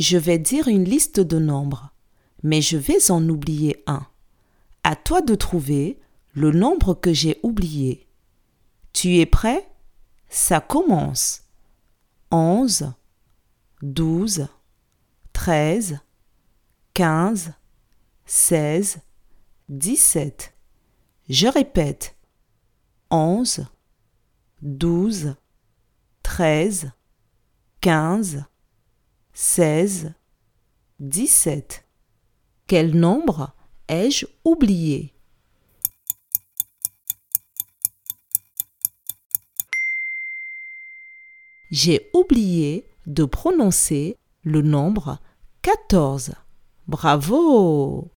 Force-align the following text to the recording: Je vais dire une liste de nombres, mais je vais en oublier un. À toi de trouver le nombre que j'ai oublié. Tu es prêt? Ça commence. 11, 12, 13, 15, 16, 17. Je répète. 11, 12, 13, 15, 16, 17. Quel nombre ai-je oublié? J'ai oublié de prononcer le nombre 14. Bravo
Je 0.00 0.16
vais 0.16 0.38
dire 0.38 0.66
une 0.66 0.84
liste 0.84 1.20
de 1.20 1.38
nombres, 1.38 1.92
mais 2.42 2.62
je 2.62 2.78
vais 2.78 3.10
en 3.10 3.28
oublier 3.28 3.84
un. 3.86 4.06
À 4.82 4.96
toi 4.96 5.20
de 5.20 5.34
trouver 5.34 6.00
le 6.32 6.52
nombre 6.52 6.94
que 6.94 7.12
j'ai 7.12 7.38
oublié. 7.42 8.08
Tu 8.94 9.18
es 9.18 9.26
prêt? 9.26 9.70
Ça 10.30 10.62
commence. 10.62 11.42
11, 12.30 12.94
12, 13.82 14.48
13, 15.34 15.98
15, 16.94 17.52
16, 18.24 19.00
17. 19.68 20.54
Je 21.28 21.46
répète. 21.46 22.16
11, 23.10 23.66
12, 24.62 25.36
13, 26.22 26.90
15, 27.82 28.44
16, 29.42 30.12
17. 30.98 31.86
Quel 32.66 32.94
nombre 32.94 33.54
ai-je 33.88 34.26
oublié? 34.44 35.14
J'ai 41.70 42.10
oublié 42.12 42.84
de 43.06 43.24
prononcer 43.24 44.18
le 44.42 44.60
nombre 44.60 45.18
14. 45.62 46.34
Bravo 46.86 48.10